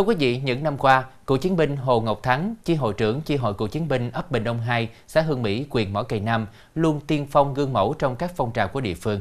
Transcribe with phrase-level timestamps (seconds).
[0.00, 3.20] Thưa quý vị, những năm qua, cựu chiến binh Hồ Ngọc Thắng, chi hội trưởng
[3.20, 6.20] chi hội cựu chiến binh ấp Bình Đông 2, xã Hương Mỹ, quyền Mỏ Cày
[6.20, 9.20] Nam, luôn tiên phong gương mẫu trong các phong trào của địa phương.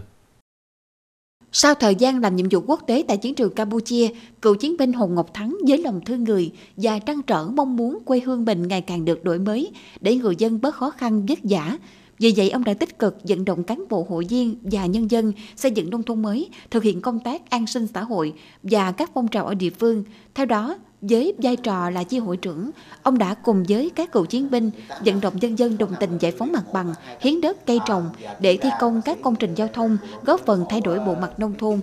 [1.52, 4.08] Sau thời gian làm nhiệm vụ quốc tế tại chiến trường Campuchia,
[4.42, 8.00] cựu chiến binh Hồ Ngọc Thắng với lòng thương người và trăn trở mong muốn
[8.06, 9.72] quê hương mình ngày càng được đổi mới
[10.02, 11.78] để người dân bớt khó khăn vất vả,
[12.20, 15.32] vì vậy, ông đã tích cực vận động cán bộ hội viên và nhân dân
[15.56, 19.12] xây dựng nông thôn mới, thực hiện công tác an sinh xã hội và các
[19.14, 20.04] phong trào ở địa phương.
[20.36, 22.72] Theo đó, với vai trò là chi hội trưởng,
[23.04, 24.72] ông đã cùng với các cựu chiến binh
[25.06, 28.10] vận động nhân dân đồng tình giải phóng mặt bằng, hiến đất cây trồng
[28.40, 31.54] để thi công các công trình giao thông, góp phần thay đổi bộ mặt nông
[31.58, 31.80] thôn.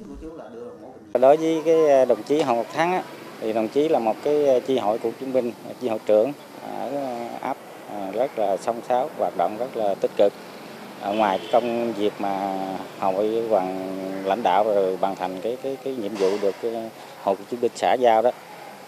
[1.20, 3.02] Đối với cái đồng chí Hồng Ngọc Thắng
[3.40, 6.32] thì đồng chí là một cái chi hội cựu chiến binh, chi hội trưởng
[6.62, 6.90] ở
[7.92, 10.32] À, rất là song sáo, hoạt động rất là tích cực.
[11.00, 12.58] À, ngoài công việc mà
[13.00, 16.88] hội hoàng lãnh đạo rồi hoàn thành cái cái cái nhiệm vụ được ờ,
[17.22, 18.30] hội chủ tịch xã giao đó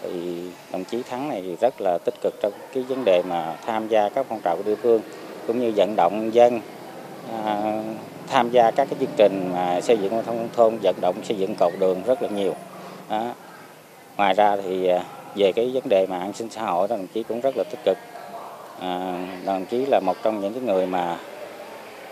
[0.01, 0.41] thì
[0.71, 4.09] đồng chí Thắng này rất là tích cực trong cái vấn đề mà tham gia
[4.09, 5.01] các phong trào của địa phương
[5.47, 6.61] cũng như vận động dân
[7.45, 7.73] à,
[8.27, 11.55] tham gia các cái chương trình mà xây dựng nông thôn vận động xây dựng
[11.55, 12.53] cầu đường rất là nhiều
[13.09, 13.33] đó.
[14.17, 15.03] ngoài ra thì à,
[15.35, 17.63] về cái vấn đề mà an sinh xã hội đó đồng chí cũng rất là
[17.71, 17.97] tích cực
[18.79, 19.13] À,
[19.45, 21.17] đồng chí là một trong những cái người mà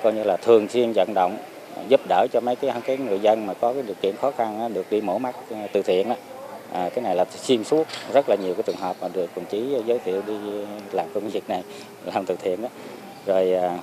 [0.03, 1.37] coi như là thường xuyên vận động
[1.75, 4.31] à, giúp đỡ cho mấy cái cái người dân mà có cái điều kiện khó
[4.31, 6.15] khăn được đi mổ mắt à, từ thiện đó.
[6.73, 9.45] À, cái này là xuyên suốt rất là nhiều cái trường hợp mà được đồng
[9.45, 10.33] chí giới thiệu đi
[10.91, 11.63] làm công việc này
[12.05, 12.69] làm từ thiện đó
[13.25, 13.77] rồi à,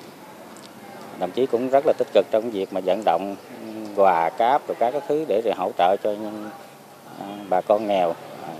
[1.18, 4.68] đồng chí cũng rất là tích cực trong việc mà vận động ừ, quà cáp
[4.68, 6.14] rồi các cái thứ để, rồi hỗ trợ cho
[7.48, 8.14] bà con nghèo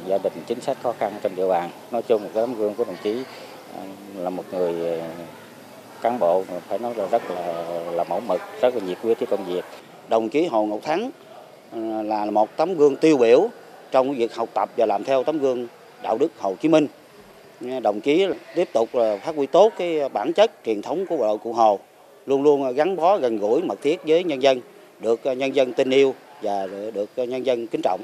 [0.06, 2.74] gia đình chính sách khó khăn trên địa bàn nói chung một cái tấm gương
[2.74, 3.22] của đồng chí
[4.16, 5.08] là một người ờ,
[6.02, 9.26] cán bộ phải nói là rất là là mẫu mực, rất là nhiệt huyết với
[9.26, 9.64] công việc.
[10.08, 11.10] Đồng chí Hồ Ngọc Thắng
[11.72, 13.48] ờ, là một tấm gương tiêu biểu
[13.90, 15.66] trong việc học tập và làm theo tấm gương
[16.02, 16.86] đạo đức Hồ Chí Minh.
[17.82, 21.26] Đồng chí tiếp tục là phát huy tốt cái bản chất truyền thống của bộ
[21.26, 21.78] đội Cụ Hồ,
[22.26, 24.60] luôn luôn gắn bó gần gũi mật thiết với nhân dân,
[25.00, 28.00] được ờ, nhân dân tin yêu và được nhân dân kính trọng.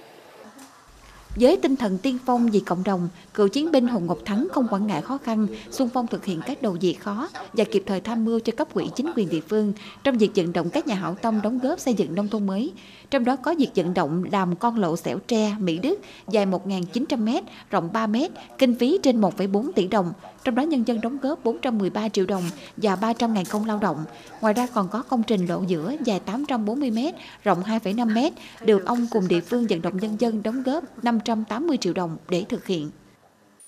[1.36, 4.66] Với tinh thần tiên phong vì cộng đồng, cựu chiến binh Hồng Ngọc Thắng không
[4.70, 8.00] quản ngại khó khăn, xung phong thực hiện các đầu việc khó và kịp thời
[8.00, 9.72] tham mưu cho cấp quỹ chính quyền địa phương
[10.04, 12.72] trong việc vận động các nhà hảo tâm đóng góp xây dựng nông thôn mới.
[13.10, 17.42] Trong đó có việc vận động làm con lộ xẻo tre Mỹ Đức dài 1.900m,
[17.70, 20.12] rộng 3m, kinh phí trên 1,4 tỷ đồng,
[20.44, 22.44] trong đó nhân dân đóng góp 413 triệu đồng
[22.76, 24.04] và 300 ngàn công lao động.
[24.40, 27.12] Ngoài ra còn có công trình lộ giữa dài 840m,
[27.44, 28.30] rộng 2,5m,
[28.64, 32.16] được ông cùng địa phương vận động nhân dân đóng góp 5 580 triệu đồng
[32.28, 32.90] để thực hiện.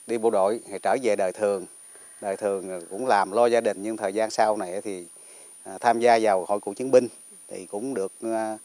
[0.07, 1.67] Đi bộ đội thì trở về đời thường,
[2.21, 5.05] đời thường cũng làm lo gia đình nhưng thời gian sau này thì
[5.65, 7.09] à, tham gia vào hội cựu chiến binh
[7.49, 8.59] thì cũng được à,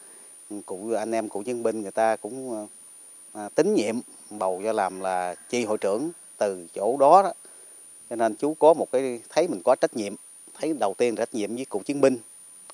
[0.65, 2.67] cụ anh em cựu chiến binh người ta cũng
[3.33, 3.95] à, tín nhiệm
[4.29, 7.33] bầu cho làm là chi hội trưởng từ chỗ đó, đó.
[8.09, 10.15] Cho nên chú có một cái thấy mình có trách nhiệm
[10.59, 12.17] thấy đầu tiên trách nhiệm với cựu chiến binh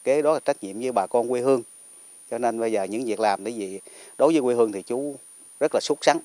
[0.03, 1.61] kế đó là trách nhiệm với bà con quê hương.
[2.31, 3.79] Cho nên bây giờ những việc làm để gì
[4.17, 5.15] đối với quê hương thì chú
[5.63, 6.17] rất là xuất sắc.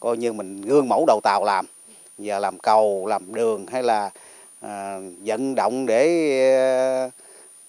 [0.00, 1.66] Coi như mình gương mẫu đầu tàu làm
[2.18, 4.10] giờ làm cầu làm đường hay là
[4.60, 6.06] à, vận động để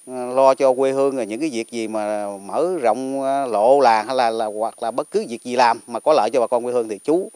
[0.06, 3.80] à, lo cho quê hương rồi những cái việc gì mà mở rộng à, lộ
[3.80, 6.40] làng hay là, là hoặc là bất cứ việc gì làm mà có lợi cho
[6.40, 7.32] bà con quê hương thì chú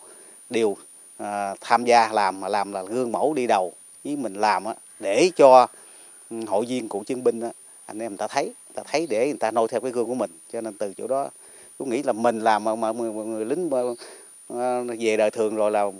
[0.50, 0.76] đều
[1.18, 3.74] à, tham gia làm mà làm là gương mẫu đi đầu
[4.04, 5.68] với mình làm á, để cho
[6.30, 7.50] ừ, hội viên cựu chiến binh á,
[7.86, 10.06] anh em người ta thấy người ta thấy để người ta noi theo cái gương
[10.06, 10.32] của mình.
[10.54, 11.30] Cho nên từ chỗ đó
[11.78, 13.78] cũng nghĩ là mình làm mà, mà người, người lính mà,
[14.50, 15.92] à, về đời thường rồi là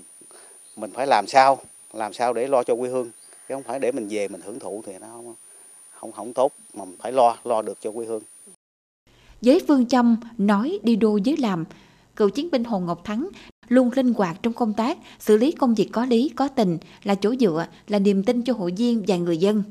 [0.76, 1.60] mình phải làm sao
[1.94, 3.12] làm sao để lo cho quê hương
[3.50, 5.36] chứ không phải để mình về mình hưởng thụ thì nó không
[5.92, 8.22] không không tốt mà mình phải lo lo được cho quê hương
[9.42, 11.66] với phương châm nói đi đôi với làm
[12.16, 13.28] cựu chiến binh Hồ Ngọc Thắng
[13.68, 17.16] luôn linh hoạt trong công tác, xử lý công việc có lý, có tình, là
[17.16, 19.64] chỗ dựa, là niềm tin cho hội viên và người dân.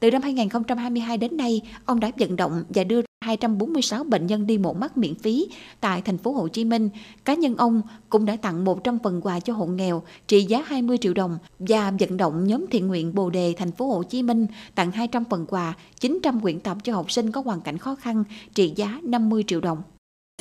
[0.00, 4.58] Từ năm 2022 đến nay, ông đã vận động và đưa 246 bệnh nhân đi
[4.58, 5.48] mổ mắt miễn phí
[5.80, 6.88] tại thành phố Hồ Chí Minh.
[7.24, 10.98] Cá nhân ông cũng đã tặng 100 phần quà cho hộ nghèo trị giá 20
[10.98, 14.46] triệu đồng và vận động nhóm thiện nguyện Bồ Đề thành phố Hồ Chí Minh
[14.74, 18.24] tặng 200 phần quà, 900 quyển tập cho học sinh có hoàn cảnh khó khăn
[18.54, 19.82] trị giá 50 triệu đồng.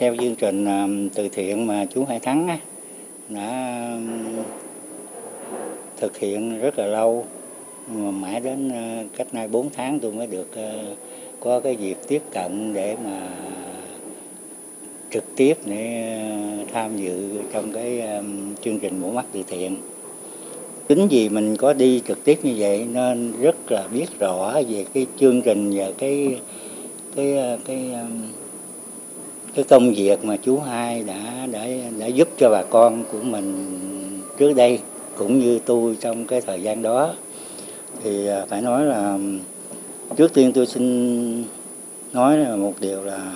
[0.02, 2.60] Theo chương trình à, từ thiện mà chú Hải Thắng
[3.30, 3.98] đã
[5.98, 7.26] thực hiện rất là lâu
[7.88, 10.84] mà mãi đến à, cách nay 4 tháng tôi mới được à,
[11.40, 13.28] có cái dịp tiếp cận để mà
[15.12, 18.24] trực tiếp để ờ, tham dự trong cái ờ,
[18.62, 19.76] chương trình mổ mắt từ thiện.
[20.88, 24.86] Chính vì mình có đi trực tiếp như vậy nên rất là biết rõ về
[24.94, 26.40] cái chương trình và cái
[27.16, 27.92] cái ờ, cái
[29.56, 31.68] cái công việc mà chú hai đã đã
[32.00, 33.66] đã giúp cho bà con của mình
[34.38, 34.80] trước đây
[35.18, 37.14] cũng như tôi trong cái thời gian đó
[38.04, 39.18] thì phải nói là
[40.18, 41.44] trước tiên tôi xin
[42.14, 43.32] nói là một điều là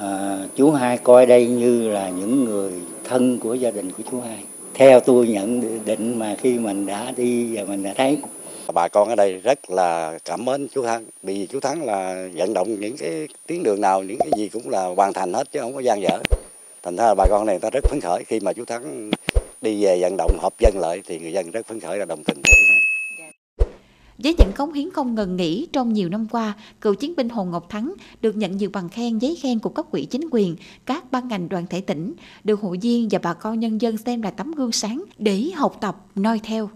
[0.00, 2.72] à, chú hai coi đây như là những người
[3.04, 4.38] thân của gia đình của chú hai.
[4.74, 8.18] Theo tôi nhận định mà khi mình đã đi và mình đã thấy.
[8.74, 12.54] Bà con ở đây rất là cảm mến chú Thắng vì chú Thắng là vận
[12.54, 15.60] động những cái tuyến đường nào những cái gì cũng là hoàn thành hết chứ
[15.60, 16.18] không có gian dở.
[16.82, 18.24] Thành ra là bà con này người ta rất phấn khởi.
[18.26, 19.10] Khi mà chú Thắng
[19.60, 22.24] đi về vận động hợp dân lại thì người dân rất phấn khởi là đồng
[22.24, 22.42] tình
[24.18, 27.44] với những cống hiến không ngừng nghỉ trong nhiều năm qua, cựu chiến binh Hồ
[27.44, 30.56] Ngọc Thắng được nhận nhiều bằng khen, giấy khen của cấp quỹ chính quyền,
[30.86, 34.22] các ban ngành đoàn thể tỉnh, được hội viên và bà con nhân dân xem
[34.22, 36.70] là tấm gương sáng để học tập, noi theo.